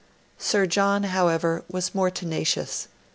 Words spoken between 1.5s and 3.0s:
was more tenacious.